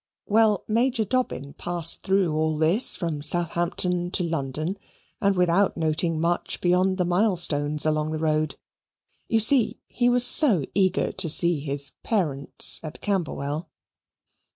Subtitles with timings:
[0.25, 4.79] Well, Major Dobbin passed through all this from Southampton to London,
[5.21, 8.55] and without noting much beyond the milestones along the road.
[9.27, 13.69] You see he was so eager to see his parents at Camberwell.